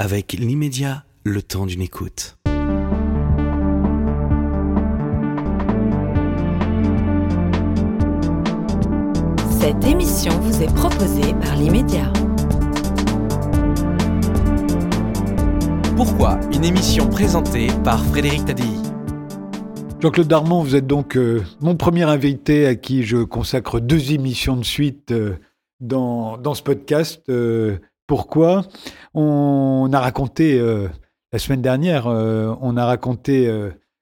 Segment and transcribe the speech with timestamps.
[0.00, 2.38] avec l'immédiat, le temps d'une écoute.
[9.60, 12.10] Cette émission vous est proposée par l'immédiat.
[15.96, 18.64] Pourquoi une émission présentée par Frédéric Tadei?
[20.00, 24.56] Jean-Claude Darmon, vous êtes donc euh, mon premier invité à qui je consacre deux émissions
[24.56, 25.36] de suite euh,
[25.80, 27.22] dans, dans, ce podcast.
[27.28, 27.76] Euh,
[28.10, 28.64] pourquoi
[29.14, 30.60] On a raconté,
[31.32, 33.48] la semaine dernière, on a raconté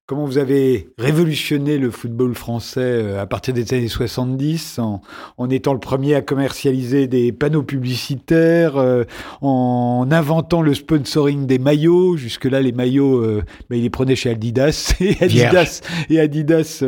[0.09, 5.03] Comment vous avez révolutionné le football français euh, à partir des années 70 en,
[5.37, 9.05] en étant le premier à commercialiser des panneaux publicitaires, euh,
[9.43, 12.17] en inventant le sponsoring des maillots?
[12.17, 16.83] Jusque-là, les maillots, euh, ben, ils les prenaient chez Adidas et Adidas, et Adidas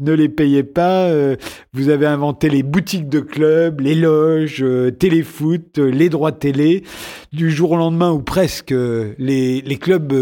[0.00, 1.10] ne les payait pas.
[1.74, 4.64] vous avez inventé les boutiques de clubs, les loges,
[4.98, 6.84] téléfoot, les droits télé.
[7.34, 10.12] Du jour au lendemain, ou presque, les, les clubs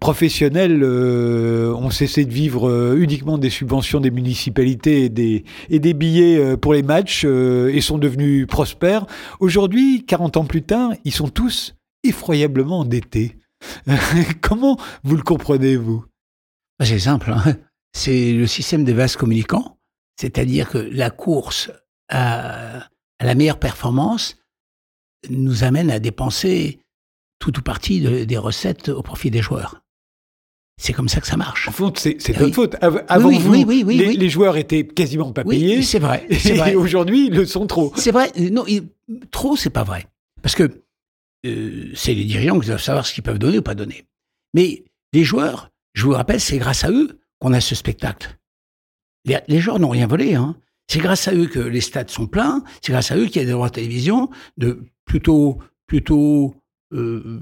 [0.00, 5.80] professionnels euh, ont cessé de vivre euh, uniquement des subventions des municipalités et des, et
[5.80, 9.06] des billets euh, pour les matchs et sont devenus prospères.
[9.40, 13.36] Aujourd'hui, 40 ans plus tard, ils sont tous effroyablement endettés.
[14.40, 16.04] Comment vous le comprenez, vous?
[16.78, 17.32] Bah, C'est simple.
[17.32, 17.56] Hein.
[17.92, 19.78] C'est le système des vases communicants,
[20.20, 21.72] c'est-à-dire que la course
[22.08, 22.82] à,
[23.18, 24.36] à, la meilleure performance
[25.28, 26.78] nous amène à dépenser
[27.40, 29.82] tout ou partie des recettes au profit des joueurs.
[30.80, 31.68] C'est comme ça que ça marche.
[31.68, 32.76] En fond, c'est votre faute.
[32.80, 35.82] Avant vous, les, joueurs étaient quasiment pas payés.
[35.82, 36.26] c'est vrai.
[36.30, 37.92] Et aujourd'hui, ils le sont trop.
[37.96, 38.30] C'est vrai.
[38.52, 38.64] Non,
[39.32, 40.06] trop, c'est pas vrai.
[40.40, 40.84] Parce que
[41.46, 44.06] euh, c'est les dirigeants qui doivent savoir ce qu'ils peuvent donner ou pas donner.
[44.54, 48.38] Mais les joueurs, je vous rappelle, c'est grâce à eux qu'on a ce spectacle.
[49.24, 50.36] Les, joueurs n'ont rien volé.
[50.36, 50.56] Hein.
[50.86, 52.62] C'est grâce à eux que les stades sont pleins.
[52.82, 56.54] C'est grâce à eux qu'il y a des droits de télévision de plutôt, plutôt
[56.92, 57.40] euh,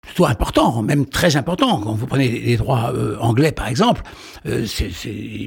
[0.00, 1.80] plutôt important, même très important.
[1.80, 4.02] Quand vous prenez les droits euh, anglais, par exemple,
[4.46, 4.66] euh,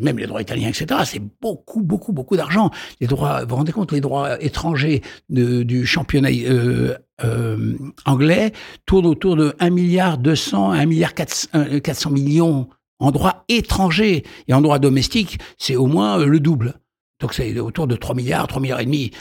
[0.02, 2.69] même les droits italiens, etc., c'est beaucoup, beaucoup, beaucoup d'argent.
[3.00, 8.51] Les droits, vous vous rendez compte, les droits étrangers de, du championnat euh, euh anglais
[8.85, 12.69] tournent autour de 1 milliard 200, 1 milliard 400, millions
[13.00, 14.23] en droits étrangers.
[14.47, 16.75] Et en droits domestiques, c'est au moins le double.
[17.19, 19.11] Donc c'est autour de 3 milliards, 3 milliards et demi.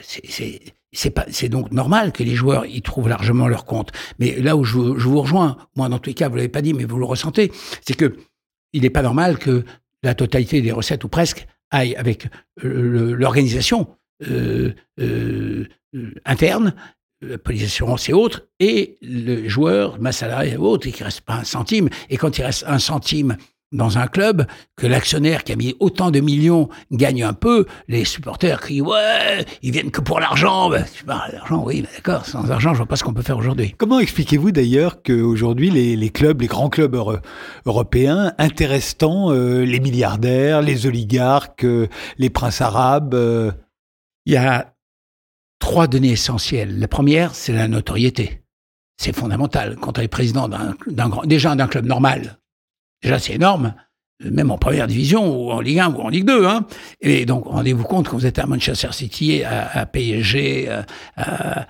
[0.00, 3.92] C'est c'est donc normal que les joueurs y trouvent largement leur compte.
[4.18, 6.74] Mais là où je, vous rejoins, moi dans tous les cas, vous l'avez pas dit,
[6.74, 7.50] mais vous le ressentez,
[7.86, 8.16] c'est que
[8.72, 9.64] il n'est pas normal que
[10.02, 12.28] la totalité des recettes ou presque aille avec
[12.64, 13.88] euh, l'organisation
[14.28, 15.66] euh, euh,
[16.24, 16.74] interne,
[17.20, 21.20] la police d'assurance et autres, et le joueur, ma salarié et autres, et qu'il reste
[21.22, 21.88] pas un centime.
[22.10, 23.36] Et quand il reste un centime
[23.72, 24.46] dans un club,
[24.76, 29.44] que l'actionnaire qui a mis autant de millions gagne un peu, les supporters crient ouais,
[29.62, 30.70] ils viennent que pour l'argent.
[30.70, 32.26] Ben, l'argent, oui, ben, d'accord.
[32.26, 33.74] Sans argent, je vois pas ce qu'on peut faire aujourd'hui.
[33.76, 36.96] Comment expliquez-vous d'ailleurs qu'aujourd'hui les, les clubs, les grands clubs
[37.66, 41.88] européens, intéressent tant euh, les milliardaires, les oligarques, euh,
[42.18, 43.52] les princes arabes euh?
[44.24, 44.74] Il y a
[45.58, 46.78] trois données essentielles.
[46.78, 48.42] La première, c'est la notoriété.
[48.98, 49.76] C'est fondamental.
[49.80, 52.38] Quand on est président d'un grand, déjà d'un club normal,
[53.02, 53.74] Déjà, c'est énorme,
[54.20, 56.46] même en première division, ou en Ligue 1, ou en Ligue 2.
[56.46, 56.66] Hein.
[57.00, 60.68] Et donc, rendez-vous compte, quand vous êtes à Manchester City, à, PSG,
[61.16, 61.66] à,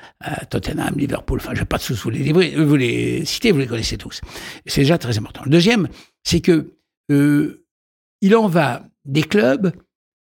[0.50, 3.97] Tottenham, Liverpool, enfin, je vais pas tous vous les, vous les citer, vous les connaissez
[3.97, 4.21] tous.
[4.66, 5.42] C'est déjà très important.
[5.44, 5.88] Le deuxième,
[6.25, 6.75] c'est que
[7.10, 7.65] euh,
[8.21, 9.72] il en va des clubs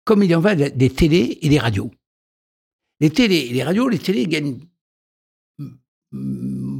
[0.04, 1.90] comme il en va des télés et des radios.
[3.00, 4.60] Les télés et les radios, les télés gagnent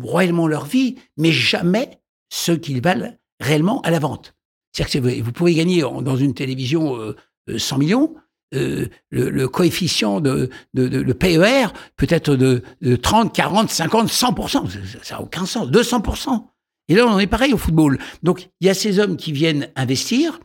[0.03, 4.34] royalement leur vie, mais jamais ce qu'ils valent réellement à la vente.
[4.72, 7.14] C'est-à-dire que vous pouvez gagner dans une télévision
[7.56, 8.14] 100 euh, millions,
[8.54, 12.62] euh, le, coefficient de, le PER peut être de,
[12.96, 14.68] 30, 40, 50, 100%.
[15.02, 15.68] Ça n'a aucun sens.
[15.68, 16.44] 200%.
[16.88, 17.98] Et là, on en est pareil au football.
[18.22, 20.40] Donc, il y a ces hommes qui viennent investir,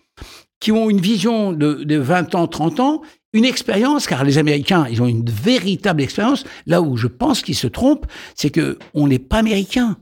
[0.60, 3.02] qui ont une vision de, de 20 ans, 30 ans,
[3.34, 6.46] une expérience, car les Américains, ils ont une véritable expérience.
[6.68, 8.06] Là où je pense qu'ils se trompent,
[8.36, 9.98] c'est que on n'est pas américains.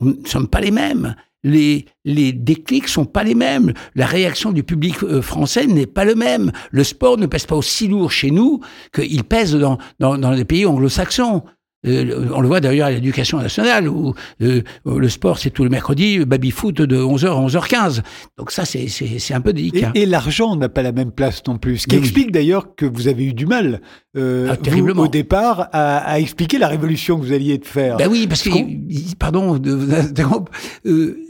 [0.00, 3.72] Nous ne sommes pas les mêmes les, les déclics sont pas les mêmes.
[3.94, 6.52] La réaction du public euh, français n'est pas le même.
[6.70, 8.60] Le sport ne pèse pas aussi lourd chez nous
[8.94, 11.42] qu'il pèse dans, dans, dans les pays anglo-saxons.
[11.84, 15.70] Euh, on le voit d'ailleurs à l'éducation nationale où euh, le sport c'est tout le
[15.70, 18.02] mercredi, baby foot de 11h à 11h15.
[18.38, 19.90] Donc ça c'est un peu délicat.
[19.94, 21.78] Et, l'argent n'a pas la même place non plus.
[21.78, 23.80] Ce qui explique d'ailleurs que vous avez eu du mal
[24.16, 27.96] euh, ah, vous, au départ à, à, expliquer la révolution que vous alliez faire.
[27.96, 29.60] Ben oui parce que pardon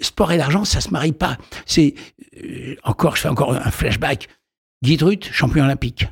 [0.00, 1.38] sport et l'argent ça se marie pas.
[1.64, 1.94] C'est
[2.82, 4.28] encore je fais encore un flashback.
[4.82, 6.08] Guy Drut, champion olympique.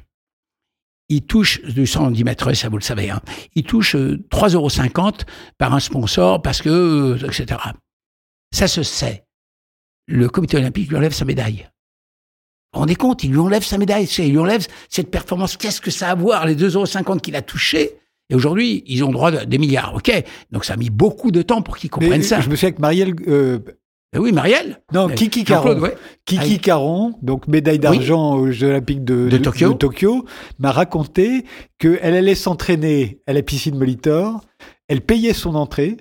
[1.10, 3.20] Il touche du 110 mètres, ça vous le savez, hein,
[3.54, 5.12] il touche 3,50 euros
[5.58, 7.60] par un sponsor parce que, etc.
[8.52, 9.24] Ça se sait.
[10.06, 11.68] Le comité olympique lui enlève sa médaille.
[12.72, 15.56] Vous vous rendez compte, il lui enlève sa médaille, il lui enlève cette performance.
[15.56, 17.96] Qu'est-ce que ça a à voir, les 2,50 euros qu'il a touchés?
[18.28, 20.12] Et aujourd'hui, ils ont droit à des milliards, ok?
[20.52, 22.40] Donc ça a mis beaucoup de temps pour qu'ils comprennent ça.
[22.40, 23.14] Je me souviens que Marielle...
[23.26, 23.58] Euh...
[24.18, 25.80] oui, Marielle Non, Kiki Caron.
[26.24, 30.24] Kiki ah, Caron, donc médaille d'argent aux Jeux Olympiques de, Tokyo, Tokyo
[30.58, 31.44] m'a raconté
[31.78, 34.40] qu'elle allait s'entraîner à la piscine Molitor,
[34.88, 35.96] elle payait son entrée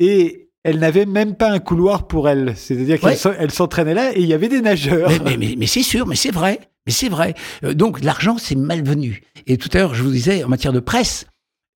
[0.00, 2.56] et elle n'avait même pas un couloir pour elle.
[2.56, 5.10] C'est-à-dire qu'elle s'entraînait là et il y avait des nageurs.
[5.24, 6.60] Mais, c'est sûr, mais c'est vrai.
[6.86, 7.34] Mais c'est vrai.
[7.62, 9.22] Euh, donc l'argent, c'est malvenu.
[9.46, 11.26] Et tout à l'heure, je vous disais, en matière de presse,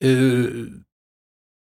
[0.04, 0.70] euh,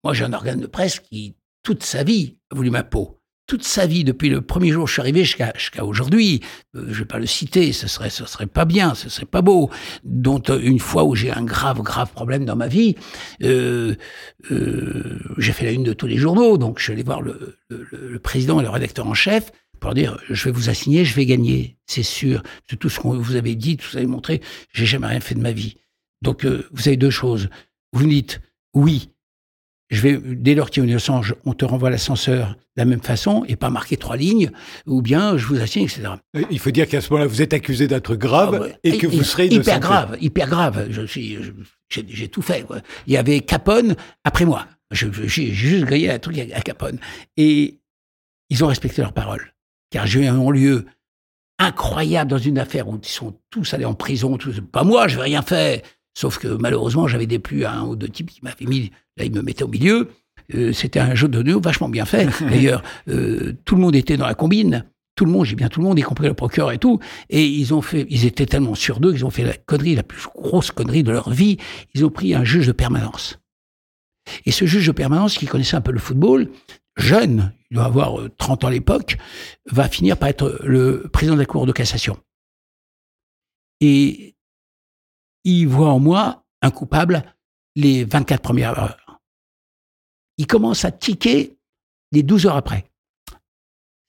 [0.03, 3.14] moi j'ai un organe de presse qui, toute sa vie, a voulu ma peau
[3.47, 6.42] toute sa vie, depuis le premier jour où je suis arrivé jusqu'à aujourd'hui,
[6.75, 9.42] euh, je vais pas le citer, ce serait, ce serait pas bien, ce serait pas
[9.42, 9.69] beau.
[10.03, 12.95] Dont euh, une fois où j'ai un grave, grave problème dans ma vie,
[13.44, 13.95] euh,
[14.51, 17.57] euh, j'ai fait la une de tous les journaux, donc je suis allé voir le,
[17.69, 21.13] le, le président et le rédacteur en chef pour dire je vais vous assigner, je
[21.13, 22.41] vais gagner, c'est sûr.
[22.71, 24.41] De tout ce que vous avez dit, tout ce que vous avez montré,
[24.74, 25.75] j'ai jamais rien fait de ma vie.
[26.21, 27.50] Donc euh, vous avez deux choses.
[27.94, 28.41] Vous me dites
[28.74, 29.09] oui,
[29.90, 32.86] je vais, dès lors qu'il y a une échange, on te renvoie l'ascenseur de la
[32.86, 34.52] même façon et pas marquer trois lignes,
[34.88, 36.08] ou bien je vous assigne, etc.
[36.36, 39.06] Euh, il faut dire qu'à ce moment-là, vous êtes accusé d'être grave ah et que
[39.06, 40.88] vous serez hyper grave, hyper grave.
[40.90, 41.38] Je suis,
[41.90, 42.66] j'ai tout fait.
[43.06, 44.68] Il y avait Capone après moi.
[44.92, 46.98] J'ai juste grillé un truc à Capone
[47.38, 47.80] et
[48.50, 49.54] ils ont respecté leur parole,
[49.92, 50.86] car j'ai eu un lieu
[51.60, 54.38] incroyable dans une affaire où ils sont tous allés en prison.
[54.38, 55.84] Tous, pas moi, je n'ai rien fait.
[56.18, 59.25] Sauf que malheureusement, j'avais des plus à un ou deux types qui m'avaient mis, là,
[59.25, 60.09] ils me mettaient au milieu.
[60.53, 62.27] Euh, c'était un jeu de nœuds vachement bien fait.
[62.41, 64.85] D'ailleurs, euh, tout le monde était dans la combine.
[65.15, 67.00] Tout le monde, j'ai bien tout le monde, y compris le procureur et tout.
[67.29, 70.03] Et ils ont fait, ils étaient tellement sûrs d'eux qu'ils ont fait la connerie, la
[70.03, 71.57] plus grosse connerie de leur vie.
[71.94, 73.39] Ils ont pris un juge de permanence.
[74.45, 76.50] Et ce juge de permanence, qui connaissait un peu le football,
[76.97, 79.17] jeune, il doit avoir 30 euh, ans à l'époque,
[79.71, 82.17] va finir par être le président de la Cour de cassation.
[83.79, 84.35] Et
[85.44, 87.23] il voit en moi un coupable
[87.75, 89.05] les 24 premières heures.
[90.38, 91.58] Il commence à tiquer
[92.12, 92.86] les 12 heures après.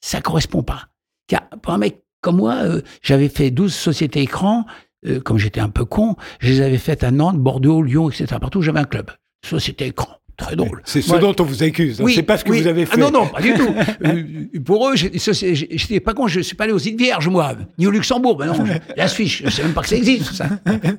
[0.00, 0.88] Ça correspond pas.
[1.26, 4.66] Car pour un mec comme moi, euh, j'avais fait 12 sociétés écrans,
[5.06, 8.26] euh, comme j'étais un peu con, je les avais faites à Nantes, Bordeaux, Lyon, etc.
[8.40, 9.10] Partout, j'avais un club.
[9.44, 10.82] Société écran très drôle.
[10.84, 12.00] C'est ce dont on vous accuse.
[12.00, 12.04] Hein.
[12.04, 13.00] Oui, c'est pas ce que vous avez ah fait.
[13.00, 13.68] non, non, pas du tout.
[14.04, 14.22] Euh,
[14.64, 16.26] pour eux, j'étais pas con.
[16.26, 18.36] Je suis pas allé aux îles Vierges, moi, ni au Luxembourg.
[18.36, 18.64] Ben non,
[18.96, 20.48] la Suisse, je sais même pas que ça existe, ça.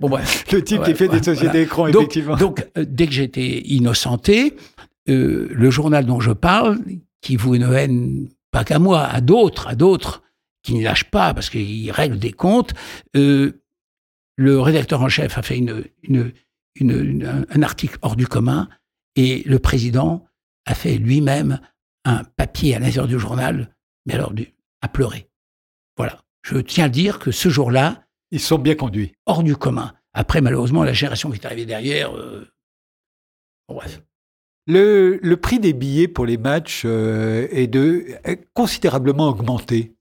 [0.02, 0.46] Bon, bref.
[0.52, 2.38] Le type qui fait des sociétés écrans, effectivement.
[2.38, 4.56] Donc, dès que j'étais innocenté,
[5.10, 6.80] euh, le journal dont je parle,
[7.22, 10.24] qui vous une haine, pas qu'à moi, à d'autres, à d'autres,
[10.64, 12.74] qui ne lâchent pas parce qu'ils règlent des comptes,
[13.14, 13.54] le
[14.38, 16.34] rédacteur en chef a fait une, une,
[16.76, 18.68] une, un article hors du commun
[19.16, 20.28] et le président
[20.66, 21.60] a fait lui-même
[22.06, 23.76] un papier à l'intérieur du journal,
[24.06, 24.34] mais alors
[24.82, 25.30] à pleurer.
[25.98, 26.22] Voilà.
[26.44, 28.04] Je tiens à dire que ce jour-là.
[28.32, 29.14] Ils sont bien conduits.
[29.26, 29.94] Hors du commun.
[30.14, 32.16] Après, malheureusement, la génération qui est arrivée derrière.
[32.16, 32.46] Euh,
[33.70, 34.02] bref.
[34.68, 39.94] Le, le, prix des billets pour les matchs euh, est, de, est considérablement augmenté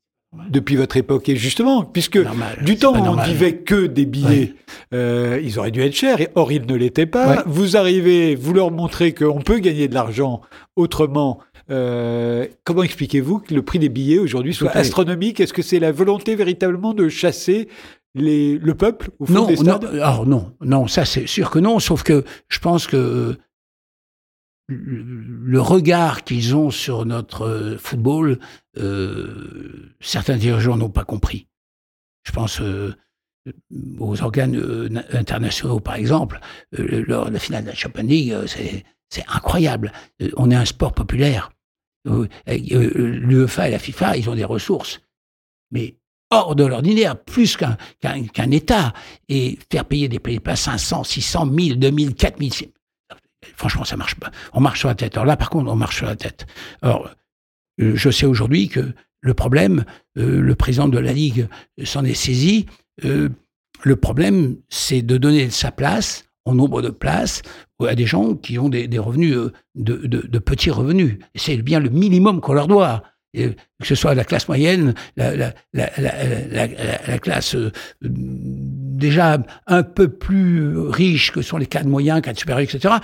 [0.51, 1.29] depuis votre époque.
[1.29, 2.19] Et justement, puisque
[2.63, 4.55] du temps où on ne vivait que des billets,
[4.93, 7.43] euh, ils auraient dû être chers, et or ils ne l'étaient pas.
[7.47, 10.43] Vous arrivez, vous leur montrez qu'on peut gagner de l'argent
[10.75, 11.39] autrement.
[11.71, 15.41] Euh, comment expliquez-vous que le prix des billets aujourd'hui soit astronomique?
[15.41, 17.69] Est-ce que c'est la volonté véritablement de chasser
[18.15, 19.83] les, le peuple au fond non, des stades?
[19.85, 21.79] non, alors non, non, ça c'est sûr que non.
[21.81, 23.37] Sauf que je pense que
[24.69, 28.39] le regard qu'ils ont sur notre euh, football,
[28.79, 31.47] euh, certains dirigeants n'ont pas compris.
[32.25, 32.95] Je pense euh,
[33.99, 36.41] aux organes euh, internationaux, par exemple,
[36.73, 38.35] lors de la finale de la Champions League,
[39.09, 39.93] c'est incroyable.
[40.37, 41.51] on est un sport populaire.
[42.47, 45.01] L'UEFA et la FIFA, ils ont des ressources,
[45.71, 45.97] mais
[46.31, 48.93] hors de l'ordinaire, plus qu'un État.
[49.29, 52.53] Et faire payer des places 500, 600, 1000, 2000, 4000,
[53.57, 54.31] franchement, ça marche pas.
[54.53, 55.15] On marche sur la tête.
[55.17, 56.47] Alors là, par contre, on marche sur la tête.
[56.83, 57.11] Alors,
[57.81, 59.85] euh, je sais aujourd'hui que le problème,
[60.19, 61.49] euh, le président de la Ligue
[61.85, 62.67] s'en est saisi.
[63.05, 63.29] Euh,
[63.83, 67.43] le problème, c'est de donner sa place, en nombre de places,
[67.87, 69.37] à des gens qui ont des, revenus,
[69.75, 71.19] de, petits revenus.
[71.35, 73.03] C'est bien le minimum qu'on leur doit.
[73.35, 75.53] que ce soit la classe moyenne, la,
[77.19, 77.57] classe
[78.01, 82.95] déjà un peu plus riche que sont les cadres moyens, cadres supérieurs, etc.,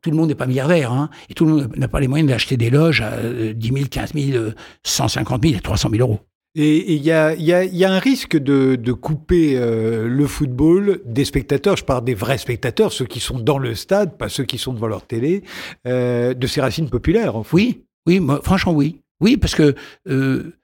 [0.00, 2.28] tout le monde n'est pas milliardaire, hein, et tout le monde n'a pas les moyens
[2.28, 3.18] d'acheter des loges à
[3.54, 4.44] 10 000, 15 000,
[4.84, 6.20] 150 000 et 300 000 euros.
[6.56, 10.26] Et il y a, y, a, y a, un risque de, de couper euh, le
[10.26, 14.28] football des spectateurs, je parle des vrais spectateurs, ceux qui sont dans le stade, pas
[14.28, 15.44] ceux qui sont devant leur télé,
[15.86, 17.36] euh, de ses racines populaires.
[17.36, 17.54] En fait.
[17.54, 19.00] Oui, oui, moi, franchement oui.
[19.20, 19.76] Oui, parce que
[20.08, 20.56] euh,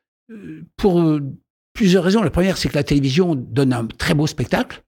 [0.77, 1.21] pour
[1.77, 2.23] plusieurs raisons.
[2.23, 4.83] La première, c'est que la télévision donne un très beau spectacle.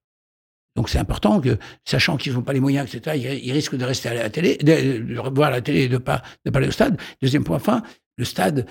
[0.79, 4.11] Donc c'est important que, sachant qu'ils n'ont pas les moyens, etc., ils, risquent de rester
[4.11, 6.97] à la télé, de, voir la télé et de ne pas, de aller au stade.
[7.21, 7.83] Deuxième point, enfin,
[8.17, 8.65] le stade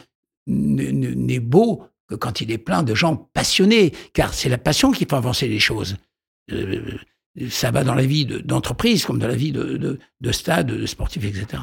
[0.47, 5.03] n'est beau que quand il est plein de gens passionnés, car c'est la passion qui
[5.03, 5.97] fait avancer les choses.
[6.53, 6.97] Euh,
[7.49, 11.25] ça va dans la vie d'entreprise comme dans la vie de, de, stade, de sportifs,
[11.25, 11.61] etc.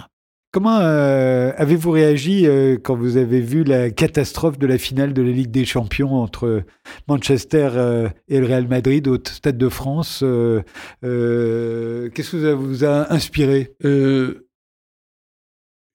[0.54, 5.20] Comment euh, avez-vous réagi euh, quand vous avez vu la catastrophe de la finale de
[5.20, 6.62] la Ligue des Champions entre
[7.08, 13.74] Manchester et le Real Madrid au Stade de France Qu'est-ce que ça vous a inspiré?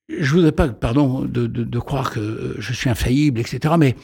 [0.10, 3.76] Je voudrais pas, pardon, de, croire que je suis infaillible, etc.
[3.80, 3.96] Mais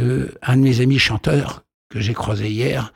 [0.00, 2.92] euh, un de mes amis chanteurs que j'ai croisé hier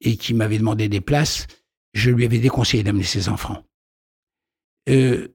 [0.00, 1.46] et qui m'avait demandé des places,
[1.92, 3.64] je lui avais déconseillé d'amener ses enfants.
[4.88, 5.28] Euh,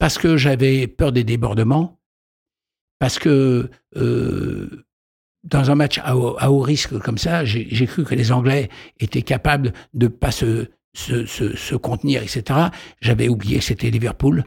[0.00, 2.00] parce que j'avais peur des débordements,
[2.98, 4.86] parce que euh,
[5.44, 9.74] dans un match à haut, risque comme ça, j'ai cru que les Anglais étaient capables
[9.92, 12.68] de ne pas se, se, se, se, contenir, etc.
[13.00, 14.44] J'avais oublié que c'était Liverpool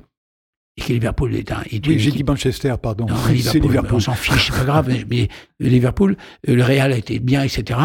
[0.75, 1.61] et que Liverpool est un.
[1.71, 3.05] oui, j'ai dit Manchester, pardon.
[3.39, 3.97] c'est Liverpool.
[3.97, 4.91] On s'en fiche, c'est pas grave.
[5.07, 5.29] Mais
[5.59, 6.17] Liverpool,
[6.49, 7.79] euh, le Real a été bien, etc.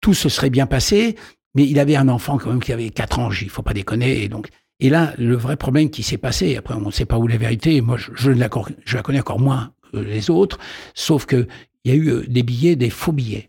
[0.00, 1.16] Tout se serait bien passé,
[1.56, 4.22] mais il avait un enfant quand même qui avait 4 ans, il faut pas déconner.
[4.22, 4.48] Et, donc,
[4.80, 7.38] et là, le vrai problème qui s'est passé, après on ne sait pas où la
[7.38, 8.48] vérité, moi je, la,
[8.84, 10.58] je la connais encore moins que les autres,
[10.94, 11.48] sauf qu'il
[11.84, 13.48] y a eu euh, des billets, des faux billets.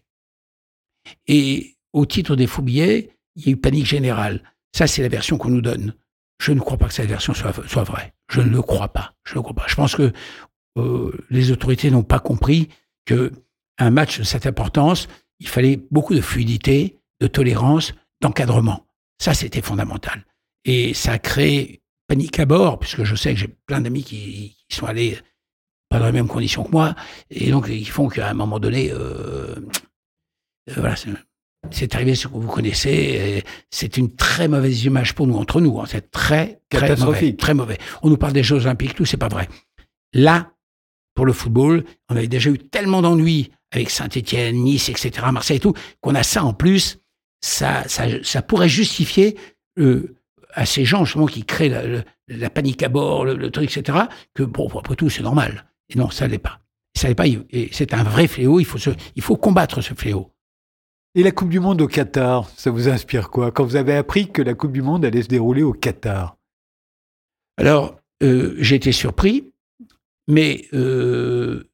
[1.28, 4.42] Et au titre des faux billets, il y a eu panique générale.
[4.76, 5.94] Ça, c'est la version qu'on nous donne.
[6.40, 8.14] Je ne crois pas que cette version soit, soit vraie.
[8.30, 9.14] Je ne le crois pas.
[9.24, 9.66] Je ne crois pas.
[9.68, 10.12] Je pense que
[10.78, 12.70] euh, les autorités n'ont pas compris
[13.06, 13.32] que
[13.80, 15.08] un match de cette importance,
[15.40, 18.86] il fallait beaucoup de fluidité, de tolérance, d'encadrement.
[19.20, 20.26] Ça, c'était fondamental.
[20.66, 24.58] Et ça a créé panique à bord, puisque je sais que j'ai plein d'amis qui,
[24.70, 25.18] sont allés
[25.90, 26.96] pas dans les mêmes conditions que moi,
[27.30, 29.56] et donc ils font qu'à un moment donné, euh,
[30.70, 30.96] euh voilà,
[31.72, 33.44] c'est arrivé ce que vous connaissez.
[33.72, 35.80] C'est une très mauvaise image pour nous, entre nous.
[35.80, 35.86] Hein.
[35.88, 37.78] C'est très, très mauvais, très mauvais.
[38.04, 39.48] On nous parle des Jeux Olympiques, tout, c'est pas vrai.
[40.14, 40.52] Là,
[41.16, 45.60] pour le football, on avait déjà eu tellement d'ennuis avec Saint-Etienne, Nice, etc., Marseille et
[45.60, 47.00] tout, qu'on a ça en plus.
[47.42, 49.38] Ça, ça, pourrait justifier
[49.78, 50.17] euh,
[50.58, 54.00] à ces gens justement qui créent la, panique à bord, le, truc, etc.,
[54.34, 55.66] que bon, après tout, c'est normal.
[55.90, 56.60] Et non, ça l'est pas.
[56.98, 57.28] Ça l'est pas.
[57.28, 58.60] Et c'est un vrai fléau.
[58.60, 58.80] Il faut,
[59.16, 60.34] il faut combattre ce fléau.
[61.14, 63.52] Et la Coupe du Monde au Qatar, ça vous inspire quoi?
[63.52, 66.38] Quand vous avez appris que la Coupe du Monde allait se dérouler au Qatar?
[67.58, 69.54] Alors, euh, j'ai été surpris,
[70.28, 71.70] mais euh,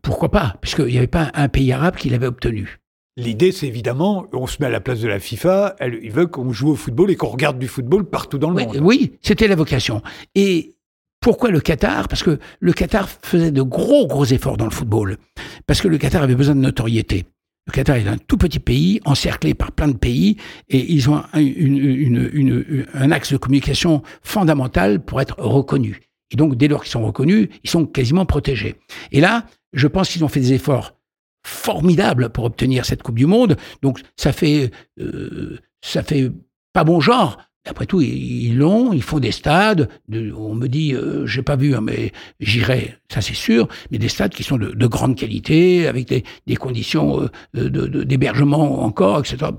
[0.00, 0.56] pourquoi pas?
[0.60, 2.78] Puisqu'il n'y avait pas un pays arabe qui l'avait obtenu.
[3.16, 6.30] L'idée, c'est évidemment, on se met à la place de la FIFA, elle, ils veulent
[6.30, 8.78] qu'on joue au football et qu'on regarde du football partout dans le oui, monde.
[8.80, 10.00] Oui, c'était la vocation.
[10.34, 10.76] Et
[11.20, 12.08] pourquoi le Qatar?
[12.08, 15.18] Parce que le Qatar faisait de gros, gros efforts dans le football.
[15.66, 17.26] Parce que le Qatar avait besoin de notoriété.
[17.66, 20.38] Le Qatar est un tout petit pays, encerclé par plein de pays,
[20.68, 26.00] et ils ont un, axe de communication fondamental pour être reconnus.
[26.30, 28.76] Et donc, dès lors qu'ils sont reconnus, ils sont quasiment protégés.
[29.12, 30.94] Et là, je pense qu'ils ont fait des efforts
[31.44, 33.56] formidables pour obtenir cette Coupe du Monde.
[33.82, 34.70] Donc, ça fait,
[35.00, 36.30] euh, ça fait
[36.72, 39.88] pas bon genre après tout, ils l'ont, ils font des stades.
[40.10, 44.08] on me dit, euh, j'ai pas vu, hein, mais j'irai, ça c'est sûr, mais des
[44.08, 49.52] stades qui sont de, grande qualité, avec des, conditions euh, d'hébergement encore, etc.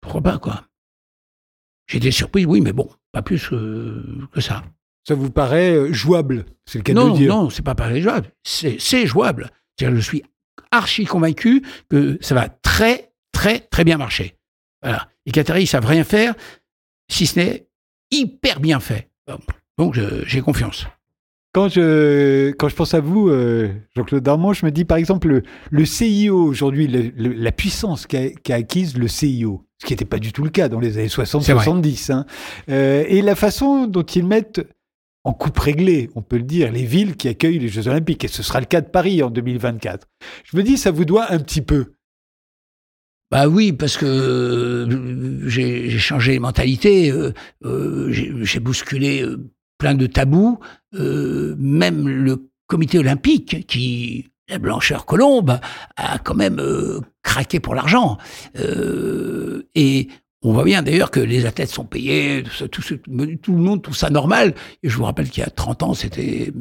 [0.00, 0.64] Pourquoi pas, quoi
[1.86, 4.64] J'étais surpris, oui, mais bon, pas plus que ça.
[5.06, 7.32] Ça vous paraît euh, jouable C'est le cas non, de dire.
[7.32, 8.32] Non, c'est pas pareil jouable.
[8.42, 9.50] C'est jouable.
[9.80, 10.24] je suis
[10.76, 14.36] archi convaincu que ça va très, très, très bien marcher.
[14.82, 15.08] Voilà.
[15.26, 16.34] Les Qataris, ils savent rien faire
[17.10, 17.66] si ce n'est
[18.10, 19.10] hyper bien fait.
[19.78, 20.86] Donc j'ai confiance.
[21.52, 25.40] Quand je, quand je pense à vous, euh, Jean-Claude Darmon, je me dis par exemple
[25.70, 30.44] le, CIO aujourd'hui, la puissance qu'a acquise le CIO, ce qui n'était pas du tout
[30.44, 32.26] le cas dans les années 60-70, hein.
[32.68, 34.60] euh, et la façon dont ils mettent
[35.26, 38.28] en coupe réglée, on peut le dire, les villes qui accueillent les Jeux Olympiques, et
[38.28, 40.06] ce sera le cas de Paris en 2024.
[40.44, 41.94] Je me dis, ça vous doit un petit peu.
[43.32, 47.32] Bah oui, parce que euh, j'ai changé les mentalités, euh,
[47.64, 49.24] euh, j'ai bousculé
[49.78, 50.60] plein de tabous,
[50.92, 55.58] même le comité olympique qui, la blancheur colombe,
[55.96, 56.62] a quand même
[57.24, 58.16] craqué pour l'argent.
[59.74, 60.08] et
[60.48, 62.98] on voit bien d'ailleurs que les athlètes sont payés, tout, tout,
[63.52, 64.54] le monde tout ça normal.
[64.82, 66.52] Et je vous rappelle qu'il y a 30 ans, c'était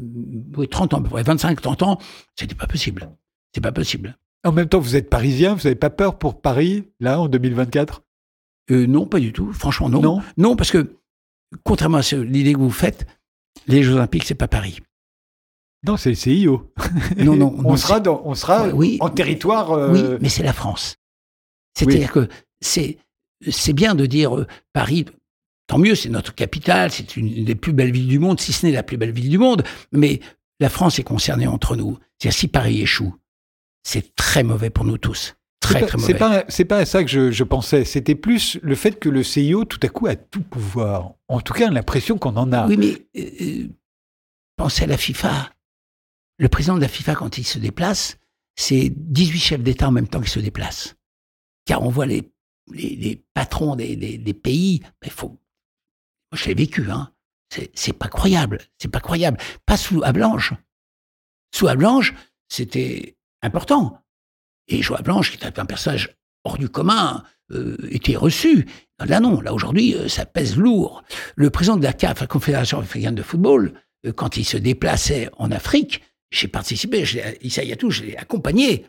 [0.58, 2.00] oui, 30 ans, à peu près, 25, 30 ans,
[2.36, 3.10] c'était pas possible.
[3.54, 4.18] C'est pas possible.
[4.44, 8.04] En même temps, vous êtes parisien, vous n'avez pas peur pour Paris, là, en 2024
[8.72, 9.52] Euh, non, pas du tout.
[9.54, 10.02] Franchement, non.
[10.02, 10.22] Non?
[10.38, 10.96] Non, parce que,
[11.64, 13.06] contrairement à l'idée que vous faites,
[13.68, 14.80] les Jeux Olympiques, c'est pas Paris.
[15.86, 16.74] Non, c'est le CIO.
[17.18, 18.98] Non, non, on, non, sera dans, on sera oui.
[19.02, 19.72] en territoire.
[19.72, 20.96] euh, Oui, mais c'est la France.
[21.78, 22.28] C'est-à-dire que
[22.62, 22.98] c'est
[23.50, 25.06] c'est bien de dire euh, Paris.
[25.68, 28.66] Tant mieux, c'est notre capitale, c'est une des plus belles villes du monde, si ce
[28.66, 29.64] n'est la plus belle ville du monde.
[29.92, 30.20] Mais
[30.60, 31.98] la France est concernée entre nous.
[32.20, 33.16] C'est-à-dire si Paris échoue,
[33.84, 35.36] c'est très mauvais pour nous tous.
[35.60, 36.14] Très c'est très pas- mauvais.
[36.14, 37.84] c'est pas, c'est pas à ça que je, je pensais.
[37.84, 41.14] C'était plus le fait que le CIO, tout à coup, a tout pouvoir.
[41.28, 42.68] En tout cas, l'impression qu'on en a.
[42.68, 43.68] Oui, mais euh, euh,
[44.58, 45.52] pensez à la FIFA.
[46.38, 48.18] Le président de la FIFA, quand il se déplace,
[48.56, 50.96] c'est 18 chefs d'État en même temps qui se déplacent.
[51.66, 52.30] Car on voit les,
[52.72, 54.82] les, patrons des, pays.
[55.04, 55.30] Il faut.
[55.30, 55.40] Moi,
[56.34, 57.12] je l'ai vécu, hein.
[57.74, 58.60] C'est, pas croyable.
[58.80, 59.38] C'est pas croyable.
[59.66, 60.54] Pas sous Blanche.
[61.54, 62.14] Sous Blanche,
[62.50, 64.02] c'était important.
[64.68, 68.68] Et Joa Blanche, qui était un personnage hors du commun, euh, était reçu.
[69.00, 69.42] Là, non.
[69.42, 71.04] Là, aujourd'hui, euh, ça pèse lourd.
[71.36, 73.74] Le président de la CAF, la Confédération africaine de football,
[74.06, 77.06] euh, quand il se déplaçait en Afrique, j'ai participé,
[77.42, 78.88] Issa Yatou, je l'ai accompagné.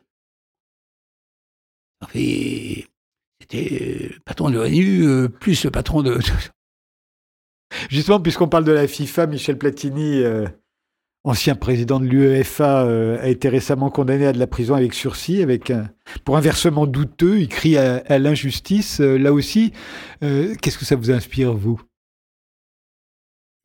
[3.40, 6.18] C'était euh, patron de l'ONU, euh, plus le patron de...
[7.90, 10.46] Justement, puisqu'on parle de la FIFA, Michel Platini, euh,
[11.24, 12.82] ancien président de l'UEFA,
[13.20, 15.72] a été récemment condamné à de la prison avec sursis avec
[16.24, 17.40] pour un versement douteux.
[17.40, 19.00] Il crie à, l'injustice.
[19.00, 19.72] Là aussi,
[20.20, 21.80] qu'est-ce que ça vous inspire, vous?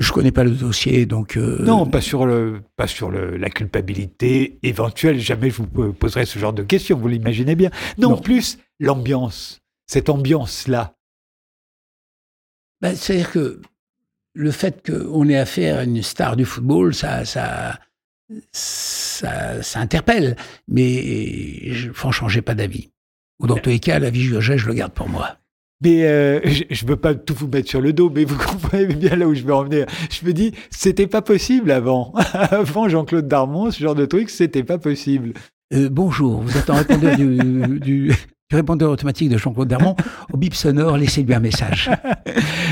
[0.02, 1.38] Je connais pas le dossier, donc...
[1.38, 5.20] euh, Non, pas sur, le, pas sur le, la culpabilité éventuelle.
[5.20, 7.70] Jamais je vous po- poserai ce genre de questions, vous l'imaginez bien.
[7.98, 8.18] Non, Non.
[8.18, 10.96] plus l'ambiance, cette ambiance-là.
[12.82, 13.62] Ben, C'est-à-dire que
[14.34, 17.80] le fait qu'on ait affaire à une star du football, ça, ça,
[18.52, 20.36] ça, ça interpelle.
[20.68, 22.90] Mais je, franchement, j'ai pas d'avis.
[23.40, 25.38] Ou dans tous les cas, l'avis Jurget, je le garde pour moi.
[25.82, 28.86] Mais euh, je ne veux pas tout vous mettre sur le dos, mais vous comprenez
[28.94, 29.86] bien là où je veux en venir.
[30.10, 32.14] Je me dis, c'était pas possible avant.
[32.34, 35.34] avant Jean-Claude Darmon, ce genre de truc, c'était pas possible.
[35.74, 37.38] Euh, bonjour, vous êtes en répondeur du,
[37.80, 38.12] du, du
[38.52, 39.96] répondeur automatique de Jean-Claude Darmon.
[40.32, 41.90] Au bip sonore, laissez-lui un message.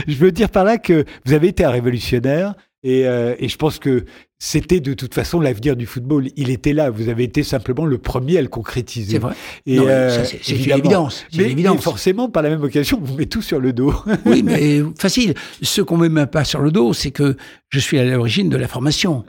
[0.07, 3.57] Je veux dire par là que vous avez été un révolutionnaire et, euh, et je
[3.57, 4.05] pense que
[4.37, 6.27] c'était de toute façon l'avenir du football.
[6.37, 6.89] Il était là.
[6.89, 9.13] Vous avez été simplement le premier à le concrétiser.
[9.13, 9.35] C'est vrai.
[9.65, 11.25] Et, euh, c'est une évidence.
[11.35, 13.93] Mais, forcément, par la même occasion, on vous met tout sur le dos.
[14.25, 15.33] Oui, mais facile.
[15.61, 17.35] Ce qu'on ne met même pas sur le dos, c'est que
[17.69, 19.25] je suis à l'origine de la formation.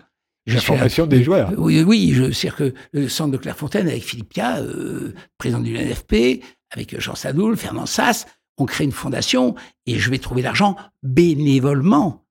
[0.46, 1.52] Je La à- formation des joueurs.
[1.58, 5.74] Oui, oui, je c'est que le centre de Clairefontaine avec Philippe Pia, euh, président du
[5.76, 8.26] NFP, avec Jean Sadoul, Fernand Sass,
[8.58, 9.54] on crée une fondation
[9.86, 12.24] et je vais trouver l'argent bénévolement.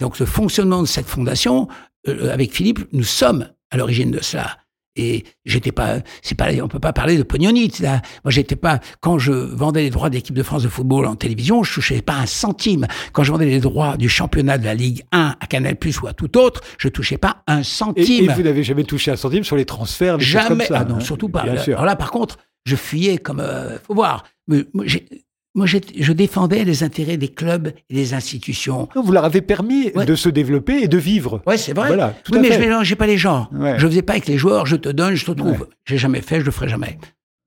[0.00, 1.68] Donc le fonctionnement de cette fondation,
[2.08, 4.56] euh, avec Philippe, nous sommes à l'origine de cela.
[4.96, 8.02] Et j'étais pas, c'est pas, on peut pas parler de pognonite là.
[8.24, 11.14] Moi, j'étais pas quand je vendais les droits de l'équipe de France de football en
[11.14, 12.86] télévision, je touchais pas un centime.
[13.12, 16.12] Quand je vendais les droits du championnat de la Ligue 1 à Canal+ ou à
[16.12, 18.30] tout autre, je touchais pas un centime.
[18.30, 20.48] et vous n'avez jamais touché un centime sur les transferts, choses Jamais.
[20.48, 20.78] comme ça.
[20.80, 21.00] ah non, hein.
[21.00, 21.44] surtout pas.
[21.44, 21.74] Bien sûr.
[21.74, 23.40] Alors là, par contre, je fuyais comme.
[23.40, 24.24] euh, faut voir.
[24.48, 25.06] Mais moi, j'ai-
[25.54, 28.88] moi, je défendais les intérêts des clubs et des institutions.
[28.94, 30.06] Non, vous leur avez permis Ouais.
[30.06, 31.42] de se développer et de vivre.
[31.46, 31.88] Ouais, c'est vrai.
[31.88, 32.54] Voilà, oui, mais fait.
[32.54, 33.50] je mélangeais pas les genres.
[33.52, 33.78] Ouais.
[33.78, 34.66] Je faisais pas avec les joueurs.
[34.66, 35.60] Je te donne, je te trouve.
[35.62, 35.66] Ouais.
[35.86, 36.98] J'ai jamais fait, je le ferai jamais.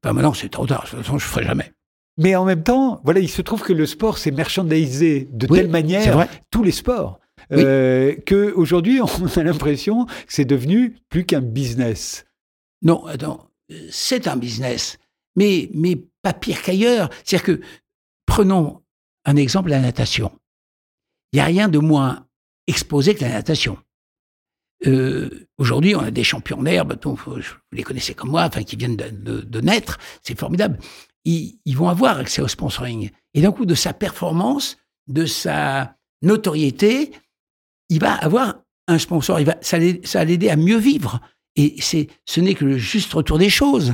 [0.03, 0.83] Enfin, maintenant, c'est trop tard.
[0.83, 1.71] De toute façon, je ferai jamais.
[2.17, 5.59] Mais en même temps, voilà, il se trouve que le sport s'est marchandisé de Oui,
[5.59, 7.19] telle manière, tous les sports,
[7.51, 7.63] Oui.
[7.63, 12.25] euh, que aujourd'hui on a l'impression que c'est devenu plus qu'un business.
[12.83, 14.99] Non, attends, euh, c'est un business,
[15.35, 17.09] mais, mais pas pire qu'ailleurs.
[17.23, 17.61] C'est-à-dire que,
[18.33, 18.81] prenons
[19.25, 20.31] un exemple, la natation.
[21.31, 22.25] Il n'y a rien de moins
[22.65, 23.77] exposé que la natation.
[24.87, 27.35] Euh, Aujourd'hui, on a des champions d'herbe, dont vous
[27.71, 30.79] les connaissez comme moi, enfin, qui viennent de, naître, c'est formidable.
[31.25, 33.11] Ils, vont avoir accès au sponsoring.
[33.35, 37.11] Et d'un coup, de sa performance, de sa notoriété,
[37.89, 39.39] il va avoir un sponsor.
[39.41, 41.21] Il va, ça, va l'aider à mieux vivre.
[41.55, 43.93] Et ce n'est que le juste retour des choses.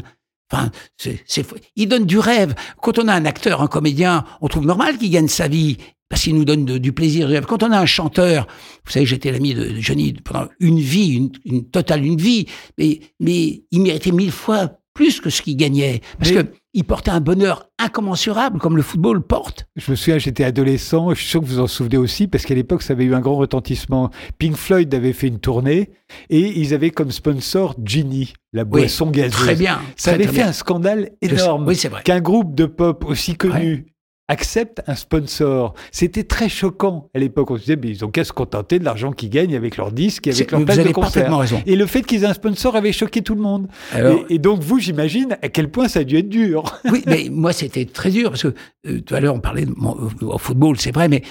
[0.52, 2.56] Enfin, c'est, c'est, il donne du rêve.
[2.82, 5.78] Quand on a un acteur, un comédien, on trouve normal qu'il gagne sa vie
[6.10, 7.30] parce qu'il nous donne de- du plaisir.
[7.48, 8.48] Quand on a un chanteur,
[8.86, 12.48] vous savez, j'étais l'ami de de Johnny pendant une vie, une, une totale une vie,
[12.80, 16.84] mais, mais il méritait mille fois plus que ce qu'il gagnait parce Mais- que il
[16.84, 19.68] portait un bonheur incommensurable comme le football porte.
[19.76, 22.54] Je me souviens, j'étais adolescent, je suis sûr que vous en souvenez aussi, parce qu'à
[22.54, 24.12] l'époque, ça avait eu un grand retentissement.
[24.38, 25.92] Pink Floyd avait fait une tournée
[26.30, 29.40] et ils avaient comme sponsor Ginny, la boisson gazeuse.
[29.40, 29.80] Très bien.
[29.96, 30.50] Ça très, avait très fait bien.
[30.50, 31.68] un scandale énorme.
[31.68, 32.04] Oui, c'est vrai.
[32.04, 33.88] Qu'un groupe de pop aussi connu
[34.30, 35.74] accepte un sponsor.
[35.92, 37.52] C'était très choquant à l'époque.
[37.52, 39.92] On se disait, mais ils ont qu'à se contenter de l'argent qu'ils gagnent avec leurs
[39.92, 41.12] disques et avec leurs places de avez concert.
[41.14, 41.62] parfaitement raison.
[41.66, 43.68] Et le fait qu'ils aient un sponsor avait choqué tout le monde.
[43.92, 46.64] Alors- et, et donc, vous, j'imagine à quel point ça a dû être dur.
[46.90, 48.54] Oui, mais moi, c'était très dur parce que
[48.88, 51.24] euh, tout à l'heure, on parlait de mon- euh, au football, c'est vrai, mais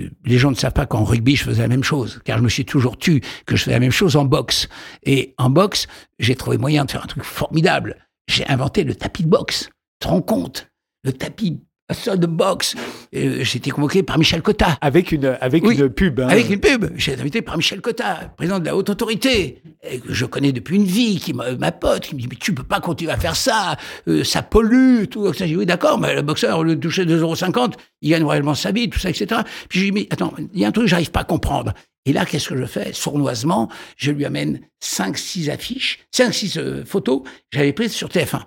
[0.00, 2.42] euh, les gens ne savent pas qu'en rugby, je faisais la même chose, car je
[2.44, 4.68] me suis toujours tu que je faisais la même chose en boxe.
[5.04, 5.86] Et en boxe,
[6.18, 7.96] j'ai trouvé moyen de faire un truc formidable.
[8.28, 9.68] J'ai inventé le tapis de boxe.
[10.00, 10.68] Tu te rends compte
[11.04, 12.74] Le tapis de boxe.
[13.14, 14.78] Euh, j'ai été convoqué par Michel Cotta.
[14.80, 16.18] Avec une, avec Oui, une pub.
[16.20, 16.28] hein.
[16.28, 16.86] Avec une pub.
[16.96, 20.76] J'ai été invité par Michel Cotta, président de la haute autorité, que je connais depuis
[20.76, 23.36] une vie, qui m'a- pote, qui me dit Mais tu peux pas continuer à faire
[23.36, 23.76] ça,
[24.08, 25.26] euh, ça pollue, tout.
[25.34, 28.24] Ça, J'ai dit Oui, d'accord, mais le boxeur, au lieu de toucher 2,50€, il gagne
[28.24, 29.42] réellement sa vie, tout ça, etc.
[29.68, 31.74] Puis j'ai dit Mais attends, il y a un truc que j'arrive pas à comprendre.
[32.06, 32.92] Et là, qu'est-ce que je fais?
[32.94, 38.40] Sournoisement, je lui amène 5-6 affiches, 5-6 euh, photos que j'avais prises sur TF1.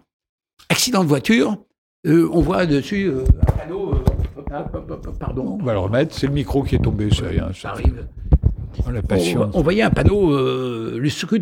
[0.69, 1.57] Accident de voiture,
[2.05, 3.93] euh, on voit dessus euh, un panneau.
[3.95, 5.57] euh, pardon.
[5.59, 6.15] On va le remettre.
[6.15, 7.49] C'est le micro qui est tombé, c'est rien.
[7.53, 8.05] Ça arrive.
[8.85, 9.49] Oh, la On, passion.
[9.53, 11.39] on voyait un panneau, le circuit,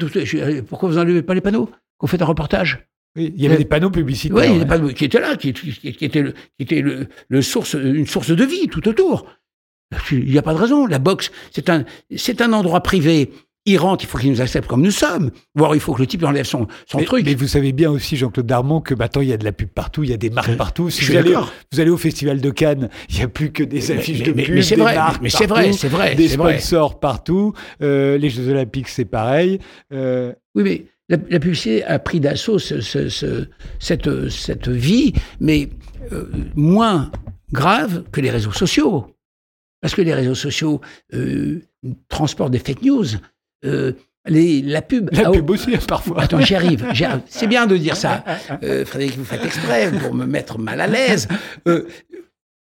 [0.68, 1.70] pourquoi vous n'enlevez pas les panneaux?
[1.98, 2.88] Qu'on fait un reportage?
[3.18, 4.36] Oui, il y avait des panneaux publicitaires.
[4.38, 4.60] Oui, il y a ouais.
[4.60, 7.74] des panneaux qui étaient là, qui, qui- qui étaient, le, qui étaient le, le source,
[7.74, 9.26] une source de vie tout autour.
[10.12, 10.86] Il n'y a pas de raison.
[10.86, 13.32] La boxe, c'est un, c'est un endroit privé.
[13.68, 15.32] Il rentre, il faut qu'il nous accepte comme nous sommes.
[15.56, 17.26] Voire il faut que le type enlève son, son Mais, truc.
[17.26, 19.70] mais vous savez bien aussi, Jean-Claude Darmon, que maintenant il y a de la pub
[19.70, 20.92] partout, il y a des marques Je- partout.
[20.92, 21.34] Si je vous allez,
[21.72, 24.32] vous allez au Festival de Cannes, il n'y a plus que des affiches mais- de
[24.34, 26.60] pub, des vrai, marques mais c'est vrai, c'est vrai, des c'est vrai.
[26.60, 27.54] sponsors partout.
[27.82, 29.60] Euh, les Jeux Olympiques, c'est pareil.
[29.92, 33.48] Euh, Oui, mais la, la publicité a pris d'assaut ce- ce- ce-
[33.80, 35.70] cette, cette vie, mais
[36.12, 37.12] euh, moins
[37.52, 39.08] grave que les réseaux sociaux.
[39.82, 40.82] Parce que les réseaux sociaux
[41.16, 41.62] euh,
[42.10, 43.06] transportent des fake news.
[43.66, 43.94] Euh,
[44.28, 45.10] les, la pub.
[45.14, 46.22] la a- pub aussi, parfois.
[46.24, 46.86] Attends, j'y arrive.
[47.28, 48.24] C'est bien de dire ça.
[48.64, 51.28] Euh, Frédéric, vous faites exprès pour me mettre mal à l'aise.
[51.68, 51.88] Euh,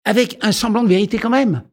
[0.06, 1.63] avec un semblant de vérité quand même.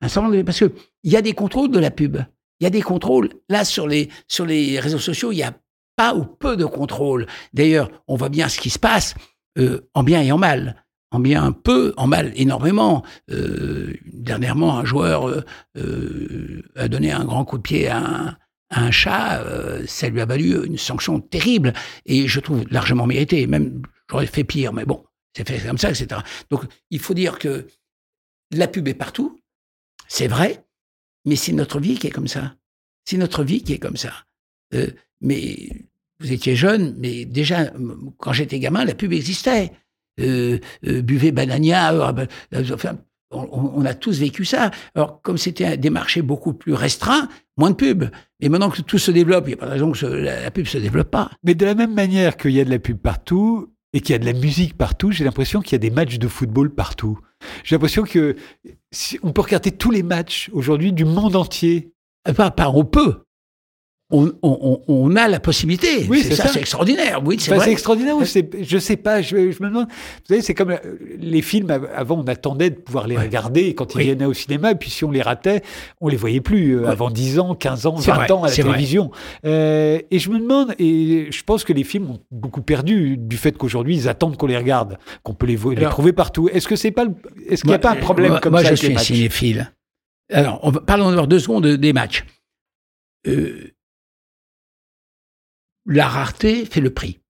[0.00, 0.70] Un semblant de Parce qu'il
[1.04, 2.18] y a des contrôles de la pub.
[2.60, 3.30] Il y a des contrôles.
[3.48, 5.52] Là, sur les, sur les réseaux sociaux, il y a
[5.96, 7.26] pas ou peu de contrôles.
[7.52, 9.14] D'ailleurs, on voit bien ce qui se passe
[9.58, 10.84] euh, en bien et en mal.
[11.10, 13.02] En bien peu, en mal énormément.
[14.12, 15.42] Dernièrement, un joueur
[16.76, 18.36] a donné un grand coup de pied à un,
[18.70, 19.42] un chat.
[19.42, 21.72] euh, ça lui a valu une sanction terrible
[22.06, 23.46] et je trouve largement mérité.
[23.46, 25.04] Même j'aurais fait pire, mais bon,
[25.36, 26.20] c'est fait comme ça, etc.
[26.50, 27.66] Donc il faut dire que
[28.50, 29.40] la pub est partout,
[30.08, 30.64] c'est vrai,
[31.24, 32.54] mais c'est notre vie qui est comme ça.
[33.04, 34.12] C'est notre vie qui est comme ça.
[34.74, 35.70] Euh, mais
[36.20, 37.72] vous étiez jeune, mais déjà,
[38.18, 39.72] quand j'étais gamin, la pub existait.
[40.20, 41.94] Euh, buvez banania,
[42.72, 42.98] enfin,
[43.30, 44.70] on, on a tous vécu ça.
[44.94, 48.04] Alors, comme c'était des marchés beaucoup plus restreints, moins de pub.
[48.40, 50.50] Et maintenant que tout se développe, il n'y a pas de raison que la, la
[50.50, 51.30] pub se développe pas.
[51.44, 54.16] Mais de la même manière qu'il y a de la pub partout et qu'il y
[54.16, 57.18] a de la musique partout, j'ai l'impression qu'il y a des matchs de football partout.
[57.64, 58.36] J'ai l'impression que
[58.90, 61.92] si- on peut regarder tous les matchs aujourd'hui du monde entier.
[62.28, 63.22] Euh, Pas, pas on peut.
[64.10, 66.06] On, on- on- on a la possibilité.
[66.08, 66.48] Oui, c'est ça, ça.
[66.54, 67.20] c'est extraordinaire.
[67.22, 69.86] Oui, c'est Enfin, extraordinaire ou je sais pas, je, je me demande.
[69.86, 70.78] Vous savez, c'est comme euh,
[71.18, 73.22] les films av- avant, on attendait de pouvoir les Ouais.
[73.24, 74.08] regarder quand ils Oui.
[74.08, 75.62] venaient au cinéma, et puis si on les ratait,
[76.00, 76.88] on les voyait plus euh, Ouais.
[76.88, 79.10] avant 10 ans, 15 ans, C'est 20 vrai, ans à la télévision.
[79.44, 83.36] Euh, et je me demande, et je pense que les films ont beaucoup perdu du
[83.36, 86.48] fait qu'aujourd'hui ils attendent qu'on les regarde, qu'on peut les, les Alors- trouver partout.
[86.50, 87.04] Est-ce que c'est pas,
[87.46, 89.16] est-ce qu'il n'y a Moi, pas un problème moi, comme moi, ça je avec suis
[89.16, 89.70] cinéphile.
[90.32, 92.24] Alors, on va, parlons d'abord deux secondes des matchs.
[93.26, 93.72] Euh,
[95.88, 97.20] la rareté fait le prix.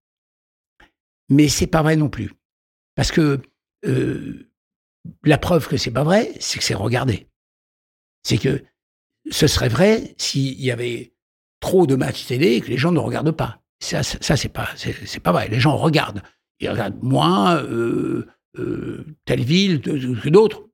[1.30, 2.32] Mais c'est pas vrai non plus.
[2.96, 3.40] Parce que
[3.86, 4.50] euh,
[5.24, 7.28] la preuve que c'est pas vrai, c'est que c'est regardé.
[8.24, 8.62] C'est que
[9.30, 11.14] ce serait vrai s'il y avait
[11.60, 13.62] trop de matchs télé et que les gens ne regardent pas.
[13.80, 15.48] Ça, ça, ça, c'est pas, c'est pas vrai.
[15.48, 16.22] Les gens regardent.
[16.60, 18.26] Ils regardent moins euh,
[18.58, 20.68] euh, telle ville que d'autres,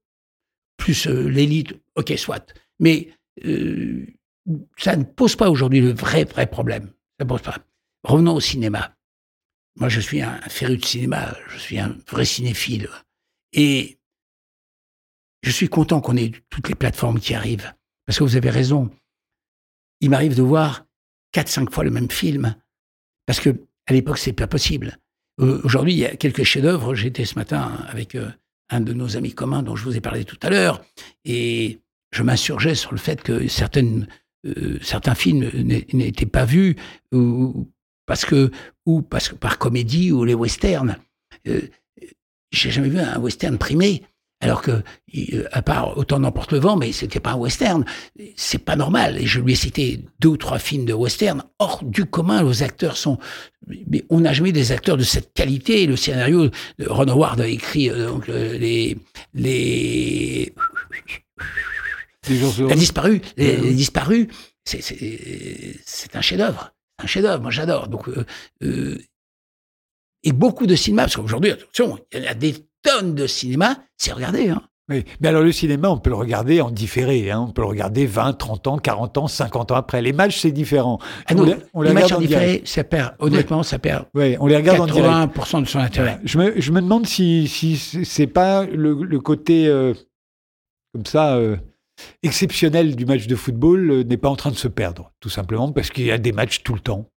[0.78, 1.74] plus l'élite.
[1.96, 2.54] Ok, soit.
[2.78, 3.10] Mais
[4.78, 6.86] ça ne pose pas aujourd'hui le vrai, vrai problème.
[7.18, 7.58] Ça ne pose pas.
[8.04, 8.94] Revenons au cinéma.
[9.76, 11.36] Moi, je suis un féru de cinéma.
[11.48, 12.88] Je suis un vrai cinéphile.
[13.52, 13.98] Et
[15.42, 17.72] je suis content qu'on ait toutes les plateformes qui arrivent.
[18.06, 18.90] Parce que vous avez raison.
[20.00, 20.84] Il m'arrive de voir
[21.32, 22.54] quatre, cinq fois le même film.
[23.26, 23.50] Parce que
[23.86, 24.98] à l'époque, c'est pas possible.
[25.40, 26.94] Euh, Aujourd'hui, il y a quelques chefs-d'œuvre.
[26.94, 28.30] J'étais ce matin avec euh,
[28.70, 30.82] un de nos amis communs dont je vous ai parlé tout à l'heure,
[31.24, 31.80] et
[32.12, 36.76] je m'insurgeais sur le fait que euh, certains films n'é- n'étaient pas vus
[38.06, 38.50] parce que
[38.86, 40.96] ou parce que par comédie ou les westerns.
[41.46, 41.60] Euh,
[42.52, 44.02] J'ai jamais vu un western primé
[44.40, 44.70] Alors que,
[45.16, 47.84] euh, à part Autant n'emporte le vent, mais c'était pas un western.
[48.36, 49.16] C'est pas normal.
[49.18, 52.42] Et je lui ai cité deux ou trois films de western hors du commun.
[52.42, 53.18] Les acteurs sont,
[53.66, 55.86] mais on n'a jamais des acteurs de cette qualité.
[55.86, 58.98] Le scénario de Ron Howard a écrit euh, donc euh, les
[59.34, 60.52] les
[62.28, 62.68] Les heureux.
[62.68, 64.28] la disparu, les, les disparus,
[64.64, 67.42] c'est un chef-d'œuvre, un chef-d'œuvre.
[67.42, 67.88] Moi, j'adore.
[67.88, 68.24] Donc, euh,
[68.62, 68.98] euh,
[70.22, 74.12] et beaucoup de cinéma, parce qu'aujourd'hui, attention, il y a des tonnes de cinéma, c'est
[74.12, 74.48] regardé.
[74.48, 74.62] Hein.
[74.90, 75.04] Oui.
[75.20, 77.30] Mais alors le cinéma, on peut le regarder en différé.
[77.30, 77.46] Hein.
[77.48, 80.02] On peut le regarder 20, 30 ans, 40 ans, 50 ans après.
[80.02, 80.98] Les matchs, c'est différent.
[81.26, 82.28] Ah non, les, on les les matchs en direct.
[82.28, 85.36] différé, ça perd, honnêtement, ça perd Ouais, on les regarde en direct.
[85.36, 86.20] 80% de son intérêt.
[86.24, 89.94] Je, me, je me demande si, si c'est pas le, le côté euh,
[90.92, 91.38] comme ça
[92.22, 95.72] exceptionnel du match de football euh, n'est pas en train de se perdre, tout simplement
[95.72, 97.10] parce qu'il y a des matchs tout le temps.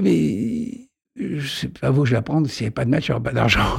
[0.00, 3.10] Mais je sais pas vous, je vais apprendre, s'il n'y avait pas de match, il
[3.10, 3.78] n'y aurait pas d'argent.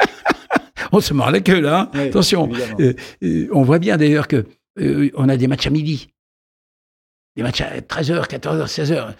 [0.92, 1.90] on se mord la queue là.
[1.92, 1.98] hein.
[1.98, 2.50] Attention.
[2.80, 4.46] Euh, euh, on voit bien d'ailleurs que
[4.80, 6.08] euh, on a des matchs à midi.
[7.36, 9.14] Des matchs à 13h, 14h, 16h.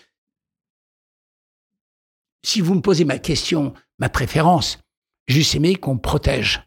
[2.45, 4.79] Si vous me posez ma question, ma préférence,
[5.27, 6.63] j'ai juste aimé qu'on protège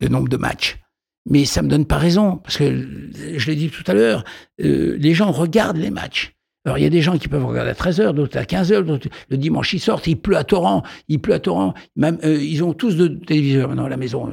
[0.00, 0.78] le nombre de matchs.
[1.28, 2.64] Mais ça me donne pas raison, parce que
[3.36, 4.24] je l'ai dit tout à l'heure,
[4.60, 6.34] euh, les gens regardent les matchs.
[6.64, 9.08] Alors, il y a des gens qui peuvent regarder à 13h, d'autres à 15h, d'autres
[9.28, 11.74] le dimanche, ils sortent, il pleut à torrent, il pleut à torrent.
[11.96, 14.32] Même, euh, ils ont tous de téléviseurs maintenant à la maison.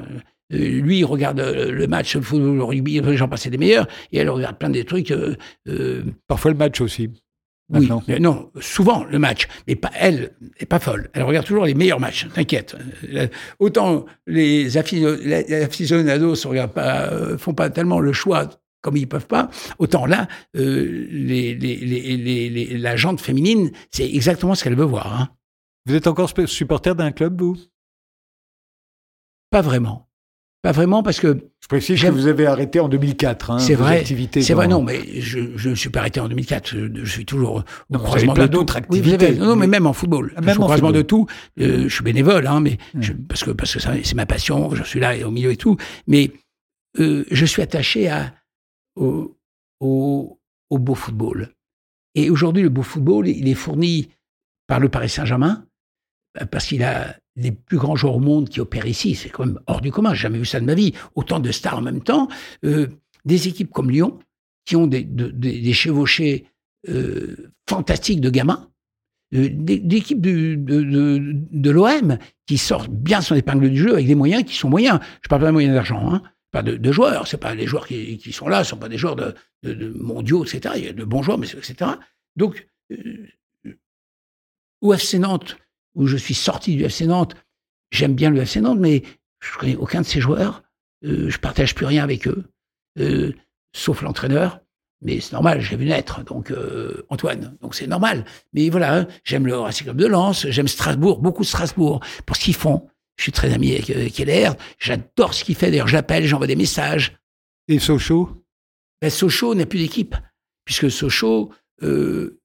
[0.54, 4.18] Euh, lui, il regarde le match, le football, le rugby, j'en passais des meilleurs, et
[4.18, 5.14] elle regarde plein des trucs.
[6.28, 7.10] Parfois le match aussi.
[7.72, 8.04] Oui, Maintenant.
[8.08, 11.10] mais non, souvent le match, mais pas elle, n'est pas folle.
[11.14, 12.28] Elle regarde toujours les meilleurs matchs.
[12.34, 12.76] T'inquiète.
[13.14, 13.28] Euh,
[13.60, 18.50] Autant les aficionados ne regardent pas, euh, font pas tellement le choix
[18.82, 19.50] comme ils peuvent pas.
[19.78, 24.76] Autant là, euh, les, les, les, les- les- la jante féminine, c'est exactement ce qu'elle
[24.76, 25.20] veut voir.
[25.22, 25.30] Hein.
[25.86, 27.58] Vous êtes encore supporter d'un club, vous?
[29.52, 30.09] Pas vraiment.
[30.62, 33.52] Pas vraiment parce que Je précise que vous avez arrêté en 2004.
[33.52, 36.68] Hein, C'est vrai, c'est vrai, non, mais je, je me suis pas arrêté en 2004.
[36.68, 38.58] Je, je suis toujours au Non, vous croisement avez plein de tout.
[38.60, 40.34] d'autres Oui, vous avez- activités, non, non, mais même en football.
[40.36, 41.28] Ah, je même suis au en croisement de tout.
[41.62, 44.76] Euh, je suis bénévole, hein, mais je- parce que parce que c'est ma passion.
[44.76, 45.78] Je suis là au milieu et tout.
[46.08, 46.32] Mais
[47.00, 48.34] euh, je suis attaché à
[48.98, 49.38] au,
[49.80, 51.54] au, au beau football.
[52.16, 54.10] Et aujourd'hui, le beau football, il est fourni
[54.68, 55.66] par le Paris Saint-Germain
[56.52, 59.16] parce qu'il a les plus grands joueurs au monde qui opèrent ici.
[59.16, 60.14] C'est quand même hors du commun.
[60.14, 60.94] J'ai jamais vu ça de ma vie.
[61.16, 62.28] Autant de stars en même temps.
[62.66, 62.88] Euh,
[63.26, 64.20] des équipes comme Lyon
[64.66, 66.46] qui ont des, de- des- des chevauchés
[66.90, 68.70] euh, fantastiques de gamins.
[69.34, 74.56] Euh, du- de, l'OM qui sortent bien son épingle du jeu avec des moyens qui
[74.56, 75.00] sont moyens.
[75.22, 76.22] Je parle pas de moyens d'argent, hein.
[76.52, 77.28] pas de, de joueurs.
[77.28, 79.36] C'est pas les joueurs qui, sont là, ce sont pas des joueurs de,
[80.00, 80.74] mondiaux, etc.
[80.78, 81.92] Il y a de bons joueurs, mais etc.
[82.36, 83.28] Donc, euh,
[84.82, 85.58] au FC Nantes,
[85.96, 87.36] où je suis sorti du FC Nantes,
[87.92, 89.04] j'aime bien le FC Nantes, mais
[89.40, 90.64] je connais aucun de ces joueurs.
[91.06, 92.46] Euh, je partage plus rien avec eux,
[93.00, 93.34] euh,
[93.74, 94.60] sauf l'entraîneur.
[95.02, 98.26] Mais c'est normal, j'ai vu naître, donc euh, Antoine, donc c'est normal.
[98.52, 102.42] Mais voilà, hein, j'aime le Racing Club de Lens, j'aime Strasbourg, beaucoup Strasbourg, pour ce
[102.42, 102.90] qu'ils font.
[103.16, 107.18] Je suis très ami avec Keller, j'adore ce qu'il fait, d'ailleurs j'appelle, j'envoie des messages.
[107.70, 108.44] Et Sochaux?
[109.02, 110.16] Ben, Sochaux n'a plus d'équipe,
[110.66, 112.42] puisque Sochaux, euh,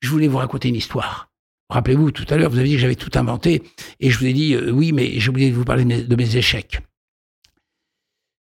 [0.00, 1.29] je voulais vous raconter une histoire.
[1.70, 3.62] Rappelez-vous, tout à l'heure, vous avez dit que j'avais tout inventé,
[4.00, 6.36] et je vous ai dit, euh, oui, mais j'ai oublié de vous parler de mes,
[6.36, 6.80] échecs.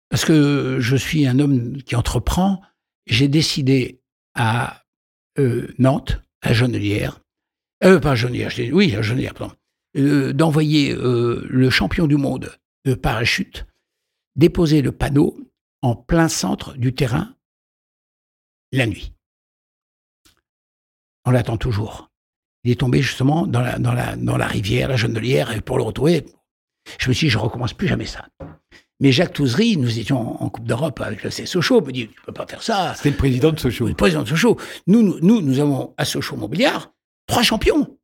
[0.09, 2.61] Parce que je suis un homme qui entreprend,
[3.05, 4.01] j'ai décidé
[4.33, 4.83] à
[5.37, 7.21] euh, Nantes, à Genelière,
[7.83, 9.55] euh, pas à Genelière, oui, à Genelière, pardon,
[9.95, 12.51] d'envoyer le champion du monde
[12.85, 13.65] de parachute
[14.35, 15.37] déposer le panneau
[15.81, 17.35] en plein centre du terrain
[18.71, 19.13] la nuit.
[21.25, 22.08] On l'attend toujours.
[22.69, 25.77] Il est tombé justement dans la, dans la, dans la rivière, la Genelière, et pour
[25.77, 26.23] le retrouver,
[26.99, 28.27] je me suis dit, je recommence plus jamais ça.
[28.99, 31.47] Mais Jacques Touzery, nous étions en Coupe d'Europe avec le C.
[31.47, 32.93] Sochaux, me dit, tu peux pas faire ça.
[32.93, 33.87] C'était le président de Sochaux.
[33.87, 34.55] Le président de Sochaux.
[34.85, 36.93] Nous, nous, nous, nous avons à Sochaux Mobiliard
[37.25, 37.97] trois champions,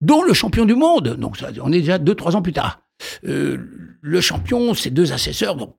[0.00, 1.16] dont le champion du monde.
[1.16, 2.80] Donc, ça, on est déjà deux, trois ans plus tard.
[3.24, 5.56] Euh, le champion, ses deux assesseurs.
[5.56, 5.74] Bon.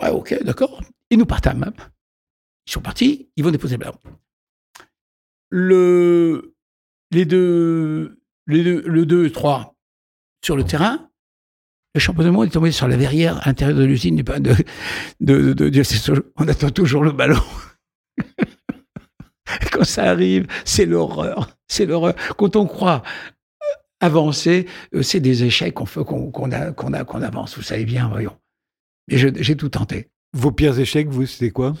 [0.00, 0.80] Ouais, ok, d'accord.
[1.10, 1.72] Et nous partâmes.
[2.68, 3.86] Ils sont partis, ils vont déposer le.
[5.50, 6.54] Le,
[7.10, 9.74] les deux, les deux, le 2 et 3
[10.44, 11.10] sur le terrain,
[11.94, 14.22] le champion du monde est tombé sur la verrière à l'intérieur de l'usine de,
[15.20, 17.40] de, de, de- On attend toujours le ballon.
[19.72, 21.56] Quand ça arrive, c'est l'horreur.
[21.68, 22.14] C'est l'horreur.
[22.36, 23.02] Quand on croit
[24.00, 27.56] avancer, euh, c'est des échecs qu'on fait- qu'on qu'on a- qu'on a- qu'on avance.
[27.56, 28.36] Vous savez bien, voyons.
[29.08, 30.10] Mais j'ai tout tenté.
[30.34, 31.72] Vos pires échecs, vous, c'était quoi?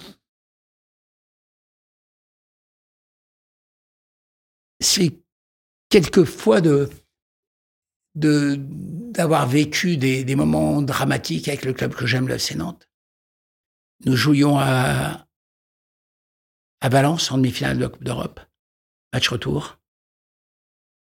[4.80, 5.20] C'est
[5.88, 6.88] quelquefois de
[8.14, 12.88] d'avoir vécu des, moments dramatiques avec le club que j'aime, le FC Nantes.
[14.04, 15.28] Nous jouions à,
[16.80, 18.40] à Valence en demi-finale de la Coupe d'Europe,
[19.12, 19.78] match retour,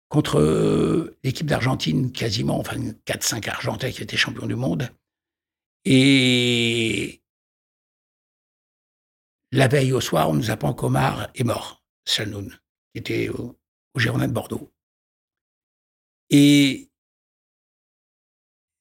[0.10, 4.90] contre l'équipe d'Argentine, quasiment, enfin 4-5 Argentins qui étaient champions du monde.
[5.86, 7.22] Et
[9.52, 12.50] la veille au soir, on nous apprend qu'Omar est mort, Salnoun,
[12.94, 13.30] qui était
[13.96, 14.72] au de Bordeaux.
[16.30, 16.90] Et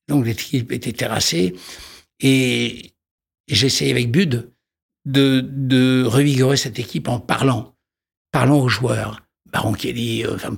[0.08, 1.54] donc l'équipe était terrassée
[2.20, 2.94] et
[3.48, 4.52] j'essayais avec Bud
[5.04, 7.76] de, de revigorer cette équipe en parlant,
[8.32, 9.22] parlant aux joueurs.
[9.46, 10.54] Baron Kelly, euh, enfin,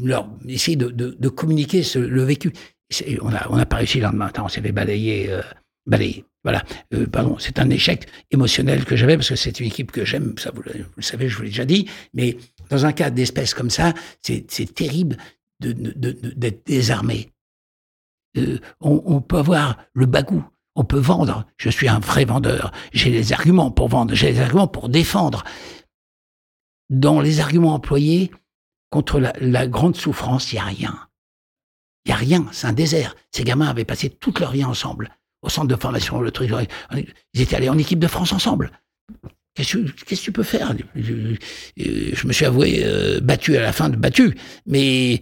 [0.00, 2.52] leur, essayer de communiquer ce, le vécu.
[3.20, 5.42] On n'a on a pas réussi le lendemain, on s'est fait balayer, euh,
[6.94, 10.34] euh, pardon, c'est un échec émotionnel que j'avais parce que c'est une équipe que j'aime,
[10.38, 12.36] ça vous, le savez, je vous l'ai déjà dit, mais
[12.70, 15.16] dans un cas d'espèce comme ça, c'est terrible
[15.60, 17.30] d'être désarmé.
[18.36, 21.46] Euh, on, on, peut avoir le bagou, on peut vendre.
[21.56, 22.72] Je suis un vrai vendeur.
[22.92, 25.44] J'ai les arguments pour vendre, j'ai les arguments pour défendre.
[26.90, 28.30] Dans les arguments employés
[28.90, 31.08] contre la, la grande souffrance, il n'y a rien.
[32.04, 33.16] Il n'y a rien, c'est un désert.
[33.32, 35.10] Ces gamins avaient passé toute leur vie ensemble,
[35.42, 36.50] au centre de formation, le truc.
[37.34, 38.70] Ils étaient allés en équipe de France ensemble.
[39.54, 40.72] Qu'est-ce que tu peux faire?
[40.94, 45.20] Je, me suis avoué euh, battu à la fin de battu, mais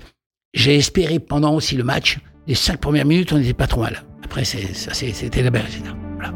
[0.53, 4.05] j'ai espéré pendant aussi le match les cinq premières minutes, on n'était pas trop mal.
[4.23, 5.67] Après, c'était la belle
[6.15, 6.33] Voilà.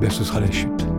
[0.00, 0.93] Ben, ce sera la chute.